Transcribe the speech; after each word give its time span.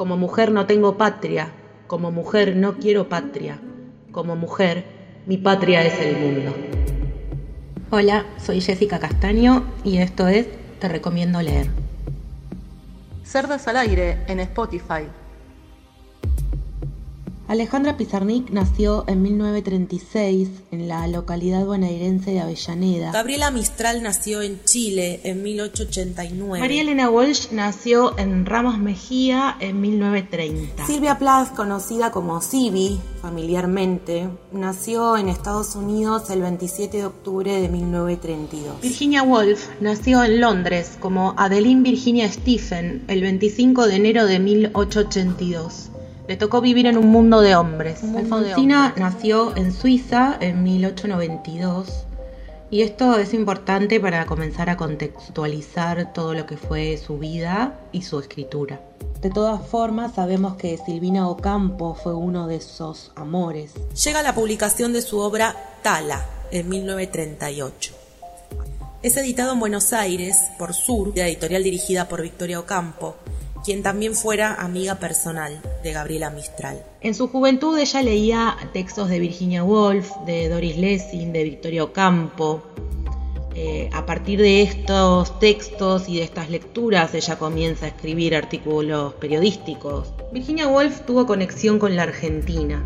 Como 0.00 0.16
mujer 0.16 0.50
no 0.50 0.64
tengo 0.64 0.96
patria, 0.96 1.52
como 1.86 2.10
mujer 2.10 2.56
no 2.56 2.78
quiero 2.78 3.10
patria, 3.10 3.60
como 4.12 4.34
mujer 4.34 4.86
mi 5.26 5.36
patria 5.36 5.84
es 5.84 6.00
el 6.00 6.16
mundo. 6.16 6.54
Hola, 7.90 8.24
soy 8.38 8.62
Jessica 8.62 8.98
Castaño 8.98 9.62
y 9.84 9.98
esto 9.98 10.26
es 10.26 10.46
Te 10.78 10.88
recomiendo 10.88 11.42
leer. 11.42 11.66
Cerdas 13.24 13.68
al 13.68 13.76
aire 13.76 14.24
en 14.26 14.40
Spotify. 14.40 15.04
Alejandra 17.50 17.96
Pizarnik 17.96 18.50
nació 18.50 19.02
en 19.08 19.22
1936 19.22 20.48
en 20.70 20.86
la 20.86 21.08
localidad 21.08 21.66
bonaerense 21.66 22.30
de 22.30 22.38
Avellaneda. 22.38 23.10
Gabriela 23.10 23.50
Mistral 23.50 24.04
nació 24.04 24.40
en 24.40 24.62
Chile 24.62 25.18
en 25.24 25.42
1889. 25.42 26.60
María 26.60 26.82
Elena 26.82 27.10
Walsh 27.10 27.50
nació 27.50 28.16
en 28.20 28.46
Ramos 28.46 28.78
Mejía 28.78 29.56
en 29.58 29.80
1930. 29.80 30.86
Silvia 30.86 31.18
Plath, 31.18 31.56
conocida 31.56 32.12
como 32.12 32.40
Sibi 32.40 33.00
familiarmente, 33.20 34.28
nació 34.52 35.16
en 35.16 35.28
Estados 35.28 35.74
Unidos 35.74 36.30
el 36.30 36.42
27 36.42 36.98
de 36.98 37.06
octubre 37.06 37.60
de 37.60 37.68
1932. 37.68 38.80
Virginia 38.80 39.24
Woolf 39.24 39.66
nació 39.80 40.22
en 40.22 40.40
Londres 40.40 40.96
como 41.00 41.34
Adeline 41.36 41.82
Virginia 41.82 42.30
Stephen 42.30 43.02
el 43.08 43.22
25 43.22 43.88
de 43.88 43.96
enero 43.96 44.26
de 44.26 44.38
1882. 44.38 45.90
Le 46.30 46.36
tocó 46.36 46.60
vivir 46.60 46.86
en 46.86 46.96
un 46.96 47.08
mundo 47.08 47.40
de 47.40 47.56
hombres. 47.56 48.04
Alfonsina 48.04 48.94
nació 48.96 49.56
en 49.56 49.72
Suiza 49.72 50.36
en 50.40 50.62
1892 50.62 52.04
y 52.70 52.82
esto 52.82 53.18
es 53.18 53.34
importante 53.34 53.98
para 53.98 54.26
comenzar 54.26 54.70
a 54.70 54.76
contextualizar 54.76 56.12
todo 56.12 56.34
lo 56.34 56.46
que 56.46 56.56
fue 56.56 56.96
su 56.98 57.18
vida 57.18 57.80
y 57.90 58.02
su 58.02 58.20
escritura. 58.20 58.80
De 59.20 59.30
todas 59.30 59.66
formas, 59.66 60.14
sabemos 60.14 60.54
que 60.54 60.78
Silvina 60.78 61.28
Ocampo 61.28 61.96
fue 62.00 62.14
uno 62.14 62.46
de 62.46 62.58
esos 62.58 63.10
amores. 63.16 63.72
Llega 64.04 64.22
la 64.22 64.32
publicación 64.32 64.92
de 64.92 65.02
su 65.02 65.18
obra 65.18 65.56
Tala 65.82 66.24
en 66.52 66.68
1938. 66.68 67.92
Es 69.02 69.16
editado 69.16 69.54
en 69.54 69.58
Buenos 69.58 69.92
Aires 69.92 70.36
por 70.60 70.74
Sur, 70.74 71.10
la 71.16 71.26
editorial 71.26 71.64
dirigida 71.64 72.06
por 72.06 72.22
Victoria 72.22 72.60
Ocampo, 72.60 73.16
quien 73.64 73.82
también 73.82 74.14
fuera 74.14 74.54
amiga 74.54 74.94
personal 74.94 75.60
de 75.82 75.92
Gabriela 75.92 76.30
Mistral. 76.30 76.82
En 77.00 77.14
su 77.14 77.28
juventud 77.28 77.78
ella 77.78 78.02
leía 78.02 78.56
textos 78.72 79.08
de 79.08 79.18
Virginia 79.18 79.64
Woolf, 79.64 80.10
de 80.26 80.48
Doris 80.48 80.76
Lessing, 80.76 81.32
de 81.32 81.44
Victoria 81.44 81.84
Ocampo. 81.84 82.62
Eh, 83.54 83.90
a 83.92 84.06
partir 84.06 84.40
de 84.40 84.62
estos 84.62 85.38
textos 85.40 86.08
y 86.08 86.16
de 86.16 86.22
estas 86.22 86.50
lecturas 86.50 87.14
ella 87.14 87.36
comienza 87.38 87.86
a 87.86 87.88
escribir 87.88 88.36
artículos 88.36 89.14
periodísticos. 89.14 90.12
Virginia 90.32 90.68
Woolf 90.68 91.00
tuvo 91.00 91.26
conexión 91.26 91.78
con 91.78 91.96
la 91.96 92.04
Argentina. 92.04 92.84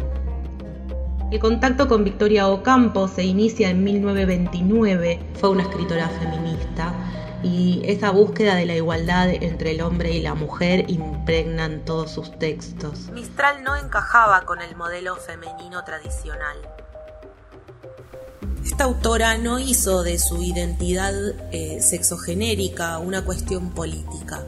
El 1.30 1.40
contacto 1.40 1.88
con 1.88 2.04
Victoria 2.04 2.48
Ocampo 2.48 3.08
se 3.08 3.24
inicia 3.24 3.70
en 3.70 3.82
1929. 3.82 5.18
Fue 5.34 5.50
una 5.50 5.64
escritora 5.64 6.08
feminista 6.08 6.94
y 7.44 7.82
esa 7.84 8.10
búsqueda 8.10 8.54
de 8.54 8.64
la 8.64 8.74
igualdad 8.74 9.28
entre 9.28 9.72
el 9.72 9.82
hombre 9.82 10.12
y 10.12 10.20
la 10.20 10.34
mujer 10.34 10.86
impregnan 10.88 11.84
todos 11.84 12.10
sus 12.10 12.36
textos. 12.38 13.10
Mistral 13.12 13.62
no 13.62 13.76
encajaba 13.76 14.46
con 14.46 14.62
el 14.62 14.74
modelo 14.74 15.16
femenino 15.16 15.84
tradicional. 15.84 16.56
Esta 18.64 18.84
autora 18.84 19.36
no 19.36 19.58
hizo 19.58 20.02
de 20.02 20.18
su 20.18 20.42
identidad 20.42 21.12
eh, 21.52 21.82
sexogenérica 21.82 22.96
una 22.98 23.22
cuestión 23.22 23.70
política. 23.70 24.42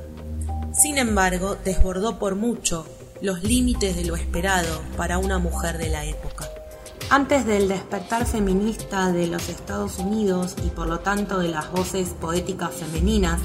Sin 0.73 0.97
embargo, 0.97 1.57
desbordó 1.63 2.19
por 2.19 2.35
mucho 2.35 2.87
los 3.21 3.43
límites 3.43 3.95
de 3.95 4.07
lo 4.07 4.17
esperado 4.17 4.81
para 4.97 5.19
una 5.19 5.39
mujer 5.39 5.77
de 5.77 5.91
la 5.91 6.07
época. 6.07 6.49
Antes 7.09 7.47
del 7.47 7.69
despertar 7.69 8.27
feminista 8.27 9.13
de 9.13 9.29
los 9.29 9.49
Estados 9.49 10.01
Unidos 10.01 10.57
y 10.65 10.71
por 10.71 10.89
lo 10.89 10.99
tanto 10.99 11.39
de 11.39 11.47
las 11.47 11.71
voces 11.71 12.09
poéticas 12.21 12.75
femeninas 12.75 13.41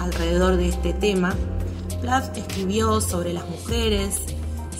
alrededor 0.00 0.56
de 0.56 0.70
este 0.70 0.94
tema, 0.94 1.34
Plath 2.00 2.34
escribió 2.38 3.02
sobre 3.02 3.34
las 3.34 3.46
mujeres, 3.46 4.22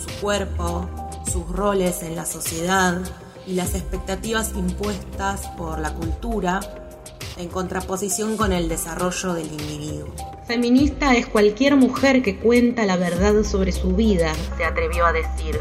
su 0.03 0.21
cuerpo, 0.21 0.89
sus 1.31 1.47
roles 1.49 2.01
en 2.01 2.15
la 2.15 2.25
sociedad 2.25 2.99
y 3.45 3.53
las 3.53 3.75
expectativas 3.75 4.53
impuestas 4.55 5.47
por 5.55 5.77
la 5.77 5.93
cultura 5.93 6.61
en 7.37 7.47
contraposición 7.47 8.37
con 8.37 8.53
el 8.53 8.67
desarrollo 8.69 9.35
del 9.35 9.51
individuo. 9.51 10.07
Feminista 10.47 11.15
es 11.15 11.27
cualquier 11.27 11.75
mujer 11.75 12.23
que 12.23 12.39
cuenta 12.39 12.87
la 12.87 12.97
verdad 12.97 13.43
sobre 13.43 13.71
su 13.71 13.95
vida, 13.95 14.33
se 14.57 14.65
atrevió 14.65 15.05
a 15.05 15.13
decir 15.13 15.59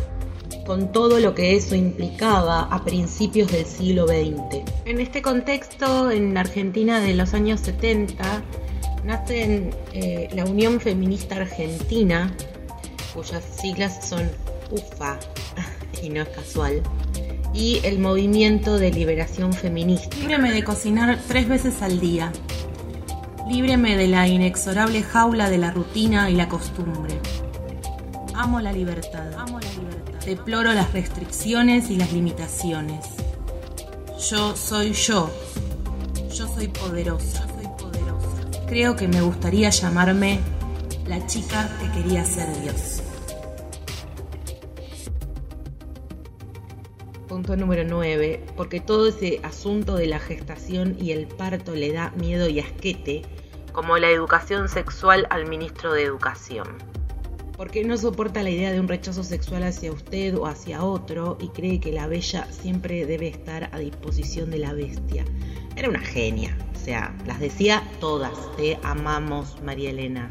con 0.66 0.92
todo 0.92 1.20
lo 1.20 1.34
que 1.34 1.56
eso 1.56 1.74
implicaba 1.74 2.62
a 2.62 2.84
principios 2.84 3.52
del 3.52 3.66
siglo 3.66 4.06
XX. 4.06 4.62
En 4.86 5.00
este 5.00 5.22
contexto, 5.22 6.10
en 6.10 6.36
Argentina 6.36 7.00
de 7.00 7.14
los 7.14 7.34
años 7.34 7.60
70, 7.60 8.42
nace 9.04 9.70
eh, 9.92 10.28
la 10.34 10.44
Unión 10.44 10.80
Feminista 10.80 11.36
Argentina, 11.36 12.34
cuyas 13.12 13.44
siglas 13.60 14.08
son 14.08 14.30
UFA, 14.70 15.18
y 16.02 16.08
no 16.08 16.22
es 16.22 16.28
casual, 16.28 16.82
y 17.52 17.80
el 17.84 17.98
Movimiento 17.98 18.78
de 18.78 18.90
Liberación 18.90 19.52
Feminista. 19.52 20.16
Líbreme 20.16 20.52
de 20.52 20.64
cocinar 20.64 21.18
tres 21.28 21.48
veces 21.48 21.82
al 21.82 22.00
día. 22.00 22.32
Líbreme 23.48 23.96
de 23.96 24.08
la 24.08 24.26
inexorable 24.26 25.02
jaula 25.02 25.50
de 25.50 25.58
la 25.58 25.70
rutina 25.70 26.30
y 26.30 26.34
la 26.34 26.48
costumbre. 26.48 27.18
Amo 28.34 28.60
la 28.60 28.72
libertad. 28.72 29.32
Deploro 30.24 30.72
las 30.72 30.90
restricciones 30.94 31.90
y 31.90 31.96
las 31.96 32.14
limitaciones. 32.14 33.04
Yo 34.30 34.56
soy 34.56 34.94
yo. 34.94 35.30
Yo 36.30 36.48
soy 36.48 36.68
poderosa. 36.68 37.46
soy 37.46 37.66
poderosa. 37.78 38.66
Creo 38.66 38.96
que 38.96 39.06
me 39.06 39.20
gustaría 39.20 39.68
llamarme 39.68 40.40
la 41.06 41.26
chica 41.26 41.70
que 41.78 42.00
quería 42.00 42.24
ser 42.24 42.48
Dios. 42.62 43.02
Punto 47.28 47.54
número 47.54 47.84
9. 47.86 48.46
Porque 48.56 48.80
todo 48.80 49.08
ese 49.08 49.40
asunto 49.42 49.94
de 49.94 50.06
la 50.06 50.20
gestación 50.20 50.96
y 50.98 51.12
el 51.12 51.26
parto 51.26 51.74
le 51.74 51.92
da 51.92 52.12
miedo 52.16 52.48
y 52.48 52.60
asquete, 52.60 53.26
como 53.72 53.98
la 53.98 54.08
educación 54.08 54.70
sexual 54.70 55.26
al 55.28 55.46
ministro 55.46 55.92
de 55.92 56.04
Educación 56.04 56.94
porque 57.56 57.84
no 57.84 57.96
soporta 57.96 58.42
la 58.42 58.50
idea 58.50 58.72
de 58.72 58.80
un 58.80 58.88
rechazo 58.88 59.22
sexual 59.22 59.62
hacia 59.62 59.92
usted 59.92 60.36
o 60.36 60.46
hacia 60.46 60.84
otro 60.84 61.38
y 61.40 61.48
cree 61.48 61.80
que 61.80 61.92
la 61.92 62.06
bella 62.06 62.48
siempre 62.50 63.06
debe 63.06 63.28
estar 63.28 63.70
a 63.72 63.78
disposición 63.78 64.50
de 64.50 64.58
la 64.58 64.72
bestia. 64.72 65.24
Era 65.76 65.88
una 65.88 66.00
genia, 66.00 66.56
o 66.74 66.84
sea, 66.84 67.16
las 67.26 67.40
decía 67.40 67.82
todas, 68.00 68.32
te 68.56 68.78
amamos 68.82 69.62
María 69.62 69.90
Elena. 69.90 70.28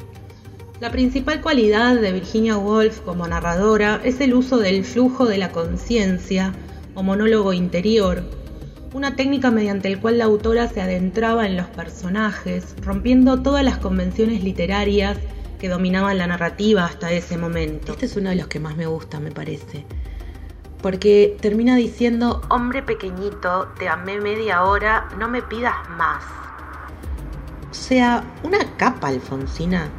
La 0.80 0.92
principal 0.92 1.42
cualidad 1.42 1.96
de 1.96 2.12
Virginia 2.12 2.58
Woolf 2.58 3.00
como 3.02 3.28
narradora 3.28 4.02
es 4.04 4.20
el 4.20 4.34
uso 4.34 4.58
del 4.58 4.84
flujo 4.84 5.26
de 5.26 5.38
la 5.38 5.52
conciencia 5.52 6.54
o 6.94 7.04
monólogo 7.04 7.54
interior, 7.54 8.24
una 8.94 9.16
técnica 9.16 9.50
mediante 9.50 9.88
el 9.88 10.00
cual 10.00 10.18
la 10.18 10.26
autora 10.26 10.68
se 10.68 10.82
adentraba 10.82 11.48
en 11.48 11.58
los 11.58 11.68
personajes, 11.68 12.76
rompiendo 12.82 13.42
todas 13.42 13.64
las 13.64 13.78
convenciones 13.78 14.44
literarias 14.44 15.18
que 15.64 15.70
dominaban 15.70 16.18
la 16.18 16.28
narrativa 16.28 16.84
hasta 16.84 17.10
ese 17.14 17.38
momento. 17.38 17.94
Este 17.94 18.08
es 18.08 18.18
uno 18.18 18.32
de 18.32 18.36
los 18.36 18.48
que 18.48 18.60
más 18.60 18.76
me 18.76 18.86
gusta, 18.86 19.22
me 19.22 19.32
parece. 19.32 19.86
Porque 20.82 21.38
termina 21.40 21.78
diciendo, 21.78 22.42
hombre 22.50 22.84
pequeñito, 22.84 23.70
te 23.80 23.88
amé 23.88 24.20
media 24.20 24.66
hora, 24.66 25.08
no 25.18 25.30
me 25.30 25.42
pidas 25.42 25.74
más. 25.92 26.22
O 27.72 27.74
sea, 27.74 28.26
una 28.44 28.76
capa, 28.76 29.08
Alfonsina. 29.08 29.90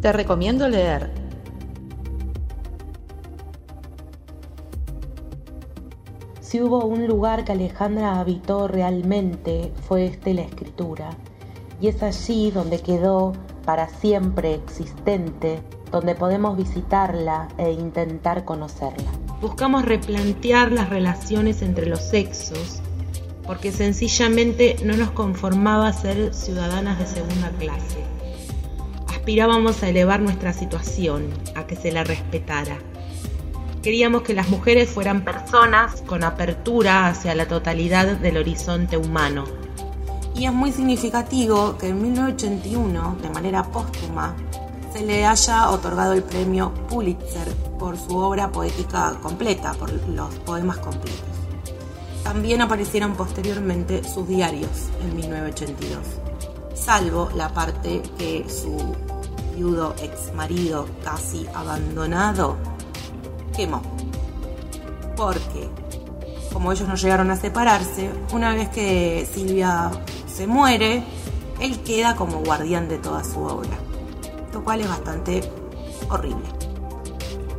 Te 0.00 0.12
recomiendo 0.12 0.68
leer. 0.68 1.10
Si 6.40 6.60
hubo 6.62 6.84
un 6.84 7.08
lugar 7.08 7.44
que 7.44 7.50
Alejandra 7.50 8.20
habitó 8.20 8.68
realmente, 8.68 9.72
fue 9.88 10.06
este 10.06 10.34
la 10.34 10.42
escritura. 10.42 11.10
Y 11.80 11.88
es 11.88 12.00
allí 12.04 12.52
donde 12.52 12.80
quedó 12.80 13.32
para 13.64 13.88
siempre 13.88 14.54
existente, 14.54 15.62
donde 15.90 16.14
podemos 16.14 16.56
visitarla 16.56 17.48
e 17.58 17.70
intentar 17.70 18.44
conocerla. 18.44 19.10
Buscamos 19.40 19.84
replantear 19.84 20.72
las 20.72 20.88
relaciones 20.88 21.62
entre 21.62 21.86
los 21.86 22.00
sexos, 22.00 22.80
porque 23.46 23.72
sencillamente 23.72 24.76
no 24.84 24.96
nos 24.96 25.10
conformaba 25.10 25.92
ser 25.92 26.32
ciudadanas 26.34 26.98
de 26.98 27.06
segunda 27.06 27.50
clase. 27.58 27.98
Aspirábamos 29.08 29.82
a 29.82 29.88
elevar 29.88 30.20
nuestra 30.20 30.52
situación, 30.52 31.28
a 31.54 31.66
que 31.66 31.76
se 31.76 31.92
la 31.92 32.04
respetara. 32.04 32.78
Queríamos 33.82 34.22
que 34.22 34.34
las 34.34 34.48
mujeres 34.48 34.88
fueran 34.88 35.24
personas 35.24 36.02
con 36.02 36.22
apertura 36.22 37.08
hacia 37.08 37.34
la 37.34 37.46
totalidad 37.46 38.16
del 38.16 38.36
horizonte 38.36 38.96
humano 38.96 39.44
y 40.34 40.46
es 40.46 40.52
muy 40.52 40.72
significativo 40.72 41.76
que 41.78 41.88
en 41.88 42.02
1981, 42.02 43.16
de 43.22 43.30
manera 43.30 43.64
póstuma, 43.64 44.34
se 44.92 45.04
le 45.04 45.24
haya 45.24 45.70
otorgado 45.70 46.12
el 46.12 46.22
premio 46.22 46.72
Pulitzer 46.88 47.48
por 47.78 47.96
su 47.98 48.16
obra 48.16 48.50
poética 48.50 49.14
completa, 49.22 49.72
por 49.74 49.90
los 50.08 50.34
poemas 50.40 50.78
completos. 50.78 51.20
También 52.22 52.60
aparecieron 52.62 53.14
posteriormente 53.14 54.04
sus 54.04 54.28
diarios 54.28 54.88
en 55.02 55.16
1982, 55.16 55.98
salvo 56.74 57.30
la 57.34 57.48
parte 57.48 58.02
que 58.18 58.46
su 58.48 58.94
viudo 59.56 59.94
ex 60.00 60.32
marido 60.34 60.86
casi 61.04 61.46
abandonado 61.54 62.56
quemó. 63.56 63.82
Porque, 65.16 65.68
como 66.52 66.72
ellos 66.72 66.88
no 66.88 66.94
llegaron 66.94 67.30
a 67.30 67.36
separarse, 67.36 68.10
una 68.32 68.54
vez 68.54 68.68
que 68.68 69.28
Silvia 69.32 69.90
se 70.32 70.46
muere, 70.46 71.04
él 71.60 71.82
queda 71.82 72.16
como 72.16 72.38
guardián 72.38 72.88
de 72.88 72.98
toda 72.98 73.22
su 73.22 73.40
obra, 73.42 73.76
lo 74.52 74.64
cual 74.64 74.80
es 74.80 74.88
bastante 74.88 75.42
horrible. 76.08 76.48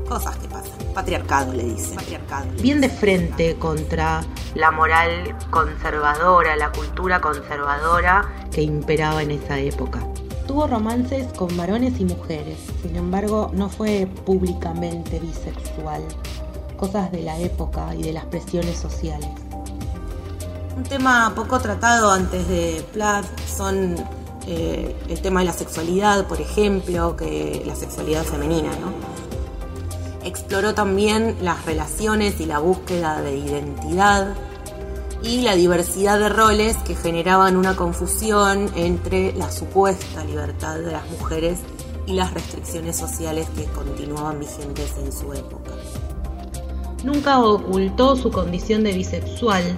Cosas 0.08 0.36
que 0.38 0.48
pasan. 0.48 0.72
Patriarcado 0.94 1.54
le 1.54 1.64
dice. 1.64 1.96
Patriarcado. 1.96 2.48
Bien 2.62 2.82
de 2.82 2.90
frente 2.90 3.56
contra 3.56 4.22
la 4.56 4.72
moral 4.72 5.36
conservadora, 5.50 6.56
la 6.56 6.72
cultura 6.72 7.22
conservadora 7.22 8.48
que 8.52 8.62
imperaba 8.62 9.24
en 9.24 9.32
esa 9.32 9.60
época. 9.60 10.00
Tuvo 10.48 10.68
romances 10.68 11.32
con 11.34 11.56
varones 11.56 12.00
y 12.00 12.06
mujeres, 12.06 12.58
sin 12.82 12.96
embargo 12.96 13.50
no 13.54 13.70
fue 13.70 14.08
públicamente 14.26 15.20
bisexual, 15.20 16.04
cosas 16.78 17.12
de 17.12 17.22
la 17.22 17.40
época 17.40 17.96
y 17.96 18.04
de 18.04 18.14
las 18.14 18.26
presiones 18.26 18.78
sociales. 18.78 19.30
Un 20.76 20.84
tema 20.84 21.32
poco 21.36 21.60
tratado 21.60 22.12
antes 22.12 22.48
de 22.48 22.84
Plath 22.94 23.26
son 23.48 23.96
eh, 24.48 24.96
el 25.08 25.22
tema 25.22 25.42
de 25.42 25.46
la 25.46 25.54
sexualidad, 25.54 26.28
por 26.28 26.42
ejemplo, 26.42 27.16
que 27.16 27.64
la 27.66 27.76
sexualidad 27.76 28.24
femenina, 28.24 28.72
¿no? 28.82 28.92
Exploró 30.26 30.74
también 30.74 31.38
las 31.42 31.66
relaciones 31.66 32.40
y 32.40 32.46
la 32.46 32.60
búsqueda 32.60 33.22
de 33.22 33.38
identidad 33.38 34.34
y 35.22 35.42
la 35.42 35.56
diversidad 35.56 36.18
de 36.18 36.30
roles 36.30 36.76
que 36.78 36.96
generaban 36.96 37.56
una 37.56 37.76
confusión 37.76 38.70
entre 38.76 39.34
la 39.34 39.52
supuesta 39.52 40.26
libertad 40.26 40.80
de 40.80 40.92
las 40.92 41.10
mujeres 41.12 41.60
y 42.08 42.14
las 42.14 42.34
restricciones 42.34 42.98
sociales 42.98 43.48
que 43.56 43.66
continuaban 43.66 44.40
vigentes 44.40 44.92
en 44.98 45.12
su 45.12 45.34
época. 45.34 45.72
Nunca 47.04 47.40
ocultó 47.40 48.16
su 48.16 48.32
condición 48.32 48.84
de 48.84 48.94
bisexual, 48.94 49.78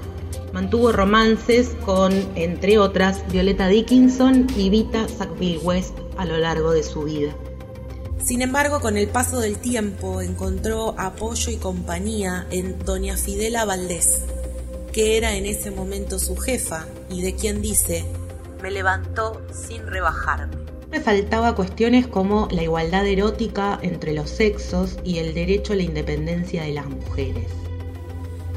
mantuvo 0.56 0.94
romances 0.94 1.76
con, 1.84 2.14
entre 2.36 2.78
otras, 2.78 3.30
Violeta 3.30 3.68
Dickinson 3.68 4.48
y 4.56 4.70
Vita 4.70 5.06
Sackville 5.10 5.58
West 5.58 5.98
a 6.16 6.24
lo 6.24 6.38
largo 6.38 6.72
de 6.72 6.82
su 6.82 7.04
vida. 7.04 7.36
Sin 8.24 8.42
embargo, 8.42 8.80
con 8.80 8.96
el 8.96 9.10
paso 9.10 9.42
del 9.42 9.58
tiempo 9.58 10.22
encontró 10.22 10.96
apoyo 10.98 11.52
y 11.52 11.58
compañía 11.58 12.48
en 12.52 12.80
doña 12.86 13.18
Fidela 13.18 13.66
Valdés, 13.66 14.24
que 14.94 15.18
era 15.18 15.36
en 15.36 15.46
ese 15.46 15.72
momento 15.72 16.20
su 16.20 16.38
jefa 16.38 16.88
y 17.10 17.22
de 17.22 17.36
quien 17.36 17.62
dice, 17.62 18.06
me 18.64 18.72
levantó 18.72 19.42
sin 19.52 19.86
rebajarme. 19.86 20.56
Me 20.90 21.02
faltaba 21.02 21.54
cuestiones 21.54 22.08
como 22.08 22.48
la 22.50 22.64
igualdad 22.64 23.06
erótica 23.06 23.78
entre 23.82 24.14
los 24.14 24.30
sexos 24.30 25.00
y 25.04 25.18
el 25.18 25.34
derecho 25.34 25.74
a 25.74 25.76
la 25.76 25.84
independencia 25.84 26.64
de 26.64 26.72
las 26.72 26.88
mujeres. 26.88 27.65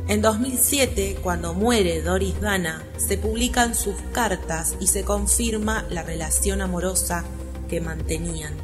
En 0.09 0.23
2007, 0.23 1.19
cuando 1.23 1.53
muere 1.53 2.01
Doris 2.01 2.41
Dana, 2.41 2.83
se 2.97 3.19
publican 3.19 3.75
sus 3.75 3.95
cartas 4.15 4.75
y 4.81 4.87
se 4.87 5.05
confirma 5.05 5.85
la 5.91 6.03
relación 6.03 6.63
amorosa 6.63 7.25
que 7.69 7.83
mantenían. 7.83 8.55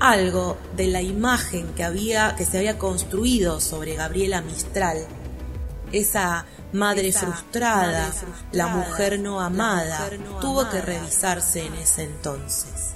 Algo 0.00 0.58
de 0.74 0.88
la 0.88 1.02
imagen 1.02 1.68
que, 1.74 1.84
había, 1.84 2.34
que 2.34 2.44
se 2.44 2.58
había 2.58 2.78
construido 2.78 3.60
sobre 3.60 3.94
Gabriela 3.94 4.42
Mistral, 4.42 5.06
esa 5.92 6.46
madre 6.72 7.12
frustrada, 7.12 8.12
la 8.50 8.66
mujer 8.66 9.20
no 9.20 9.40
amada, 9.40 10.10
tuvo 10.40 10.68
que 10.68 10.80
revisarse 10.80 11.64
en 11.64 11.74
ese 11.74 12.02
entonces. 12.02 12.94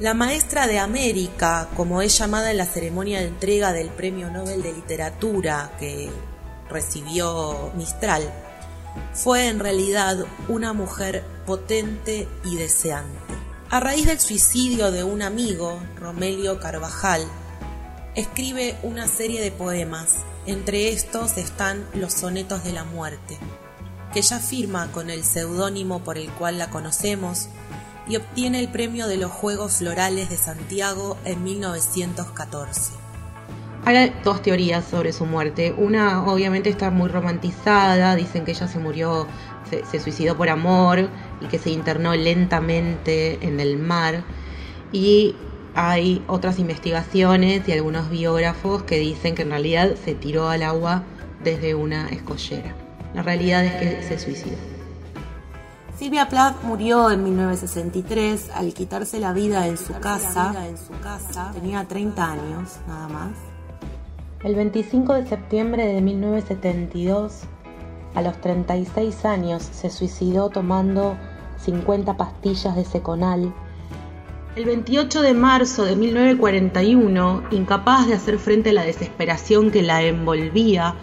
La 0.00 0.12
maestra 0.12 0.66
de 0.66 0.80
América, 0.80 1.68
como 1.76 2.02
es 2.02 2.18
llamada 2.18 2.50
en 2.50 2.56
la 2.56 2.66
ceremonia 2.66 3.20
de 3.20 3.28
entrega 3.28 3.72
del 3.72 3.90
Premio 3.90 4.28
Nobel 4.28 4.60
de 4.60 4.72
Literatura 4.72 5.70
que 5.78 6.10
recibió 6.68 7.70
Mistral, 7.76 8.28
fue 9.12 9.46
en 9.46 9.60
realidad 9.60 10.26
una 10.48 10.72
mujer 10.72 11.22
potente 11.46 12.26
y 12.44 12.56
deseante. 12.56 13.34
A 13.70 13.78
raíz 13.78 14.06
del 14.06 14.18
suicidio 14.18 14.90
de 14.90 15.04
un 15.04 15.22
amigo, 15.22 15.78
Romelio 16.00 16.58
Carvajal, 16.58 17.24
escribe 18.16 18.76
una 18.82 19.06
serie 19.06 19.40
de 19.40 19.52
poemas, 19.52 20.16
entre 20.44 20.88
estos 20.88 21.36
están 21.36 21.86
los 21.94 22.14
sonetos 22.14 22.64
de 22.64 22.72
la 22.72 22.82
muerte, 22.82 23.38
que 24.12 24.18
ella 24.18 24.40
firma 24.40 24.90
con 24.90 25.08
el 25.08 25.22
seudónimo 25.22 26.02
por 26.02 26.18
el 26.18 26.30
cual 26.30 26.58
la 26.58 26.68
conocemos 26.70 27.48
y 28.06 28.16
obtiene 28.16 28.60
el 28.60 28.68
premio 28.68 29.06
de 29.06 29.16
los 29.16 29.30
Juegos 29.30 29.78
Florales 29.78 30.28
de 30.30 30.36
Santiago 30.36 31.16
en 31.24 31.42
1914. 31.42 32.92
Hay 33.86 34.14
dos 34.24 34.40
teorías 34.40 34.84
sobre 34.84 35.12
su 35.12 35.26
muerte. 35.26 35.74
Una 35.76 36.24
obviamente 36.24 36.70
está 36.70 36.90
muy 36.90 37.08
romantizada, 37.08 38.16
dicen 38.16 38.44
que 38.44 38.52
ella 38.52 38.66
se 38.66 38.78
murió, 38.78 39.26
se, 39.68 40.00
suicidó 40.00 40.36
por 40.36 40.48
amor 40.48 41.10
y 41.42 41.46
que 41.46 41.58
se 41.58 41.70
internó 41.70 42.14
lentamente 42.14 43.38
en 43.46 43.60
el 43.60 43.76
mar. 43.76 44.24
Y 44.90 45.36
hay 45.74 46.22
otras 46.28 46.58
investigaciones 46.58 47.68
y 47.68 47.72
algunos 47.72 48.08
biógrafos 48.08 48.84
que 48.84 48.98
dicen 48.98 49.34
que 49.34 49.42
en 49.42 49.50
realidad 49.50 49.96
se 50.02 50.14
tiró 50.14 50.48
al 50.48 50.62
agua 50.62 51.02
desde 51.42 51.74
una 51.74 52.08
escollera. 52.08 52.74
La 53.12 53.22
realidad 53.22 53.64
es 53.64 53.74
que 53.74 54.02
se 54.02 54.18
suicidó. 54.18 54.73
Silvia 55.98 56.28
Plath 56.28 56.64
murió 56.64 57.08
en 57.12 57.22
1963 57.22 58.50
al 58.54 58.74
quitarse 58.74 59.20
la 59.20 59.32
vida 59.32 59.68
en 59.68 59.78
su 59.78 59.92
casa. 60.00 60.52
Tenía 61.52 61.86
30 61.86 62.32
años, 62.32 62.78
nada 62.88 63.06
más. 63.06 63.30
El 64.42 64.56
25 64.56 65.14
de 65.14 65.26
septiembre 65.26 65.86
de 65.86 66.00
1972, 66.00 67.42
a 68.16 68.22
los 68.22 68.40
36 68.40 69.24
años, 69.24 69.62
se 69.62 69.88
suicidó 69.88 70.50
tomando 70.50 71.16
50 71.58 72.16
pastillas 72.16 72.74
de 72.74 72.84
seconal. 72.84 73.54
El 74.56 74.64
28 74.64 75.22
de 75.22 75.34
marzo 75.34 75.84
de 75.84 75.94
1941, 75.94 77.44
incapaz 77.52 78.08
de 78.08 78.14
hacer 78.14 78.40
frente 78.40 78.70
a 78.70 78.72
la 78.74 78.82
desesperación 78.82 79.70
que 79.70 79.82
la 79.82 80.02
envolvía, 80.02 80.96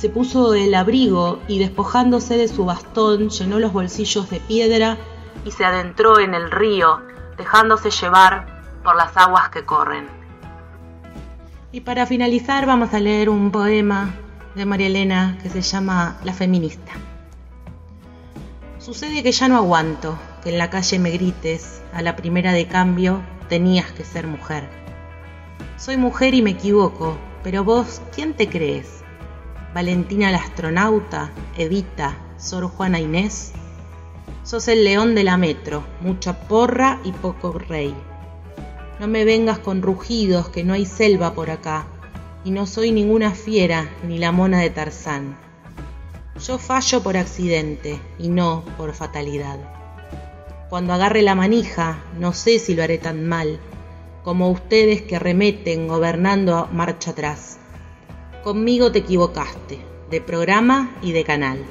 se 0.00 0.08
puso 0.08 0.54
el 0.54 0.74
abrigo 0.74 1.40
y 1.46 1.58
despojándose 1.58 2.38
de 2.38 2.48
su 2.48 2.64
bastón 2.64 3.28
llenó 3.28 3.58
los 3.58 3.70
bolsillos 3.70 4.30
de 4.30 4.40
piedra 4.40 4.96
y 5.44 5.50
se 5.50 5.62
adentró 5.62 6.18
en 6.18 6.32
el 6.32 6.50
río, 6.50 7.02
dejándose 7.36 7.90
llevar 7.90 8.46
por 8.82 8.96
las 8.96 9.14
aguas 9.18 9.50
que 9.50 9.66
corren. 9.66 10.08
Y 11.70 11.82
para 11.82 12.06
finalizar 12.06 12.64
vamos 12.64 12.94
a 12.94 12.98
leer 12.98 13.28
un 13.28 13.50
poema 13.50 14.14
de 14.54 14.64
María 14.64 14.86
Elena 14.86 15.38
que 15.42 15.50
se 15.50 15.60
llama 15.60 16.16
La 16.24 16.32
feminista. 16.32 16.92
Sucede 18.78 19.22
que 19.22 19.32
ya 19.32 19.48
no 19.48 19.58
aguanto 19.58 20.18
que 20.42 20.48
en 20.48 20.56
la 20.56 20.70
calle 20.70 20.98
me 20.98 21.10
grites, 21.10 21.82
a 21.92 22.00
la 22.00 22.16
primera 22.16 22.54
de 22.54 22.66
cambio 22.66 23.20
tenías 23.50 23.92
que 23.92 24.04
ser 24.04 24.26
mujer. 24.26 24.66
Soy 25.76 25.98
mujer 25.98 26.32
y 26.32 26.40
me 26.40 26.52
equivoco, 26.52 27.18
pero 27.42 27.64
vos, 27.64 28.00
¿quién 28.14 28.32
te 28.32 28.48
crees? 28.48 29.00
Valentina 29.72 30.32
la 30.32 30.38
astronauta, 30.38 31.30
Evita, 31.56 32.16
Sor 32.38 32.66
Juana 32.66 32.98
Inés. 32.98 33.52
Sos 34.42 34.66
el 34.66 34.82
león 34.82 35.14
de 35.14 35.22
la 35.22 35.36
metro, 35.36 35.84
mucha 36.00 36.40
porra 36.48 36.98
y 37.04 37.12
poco 37.12 37.52
rey. 37.52 37.94
No 38.98 39.06
me 39.06 39.24
vengas 39.24 39.60
con 39.60 39.80
rugidos, 39.80 40.48
que 40.48 40.64
no 40.64 40.72
hay 40.72 40.86
selva 40.86 41.34
por 41.34 41.50
acá, 41.50 41.86
y 42.44 42.50
no 42.50 42.66
soy 42.66 42.90
ninguna 42.90 43.30
fiera 43.30 43.88
ni 44.08 44.18
la 44.18 44.32
mona 44.32 44.58
de 44.58 44.70
Tarzán. 44.70 45.38
Yo 46.44 46.58
fallo 46.58 47.00
por 47.04 47.16
accidente 47.16 48.00
y 48.18 48.28
no 48.28 48.64
por 48.76 48.92
fatalidad. 48.92 49.60
Cuando 50.68 50.94
agarre 50.94 51.22
la 51.22 51.36
manija, 51.36 52.02
no 52.18 52.32
sé 52.32 52.58
si 52.58 52.74
lo 52.74 52.82
haré 52.82 52.98
tan 52.98 53.24
mal, 53.24 53.60
como 54.24 54.50
ustedes 54.50 55.02
que 55.02 55.20
remeten 55.20 55.86
gobernando 55.86 56.68
marcha 56.72 57.12
atrás. 57.12 57.59
Conmigo 58.42 58.90
te 58.90 59.00
equivocaste, 59.00 59.78
de 60.10 60.20
programa 60.22 60.96
y 61.02 61.12
de 61.12 61.24
canal. 61.24 61.62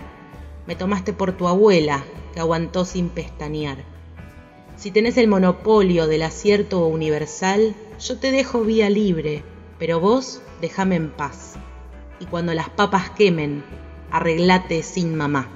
Me 0.68 0.76
tomaste 0.76 1.14
por 1.14 1.32
tu 1.32 1.48
abuela, 1.48 2.04
que 2.32 2.40
aguantó 2.40 2.86
sin 2.86 3.10
pestañear. 3.10 3.80
Si 4.76 4.92
tenés 4.92 5.18
el 5.18 5.28
monopolio 5.28 6.06
del 6.06 6.22
acierto 6.22 6.86
universal, 6.86 7.76
yo 8.00 8.20
te 8.20 8.32
dejo 8.32 8.62
vía 8.62 8.88
libre, 8.88 9.44
pero 9.80 10.00
vos 10.00 10.44
déjame 10.62 10.96
en 10.96 11.10
paz. 11.10 11.56
Y 12.20 12.28
cuando 12.28 12.54
las 12.54 12.70
papas 12.70 13.10
quemen, 13.10 13.64
arreglate 14.12 14.84
sin 14.84 15.16
mamá. 15.16 15.50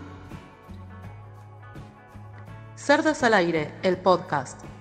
Cerdas 2.76 3.22
al 3.22 3.36
aire, 3.36 3.72
el 3.84 3.98
podcast. 3.98 4.73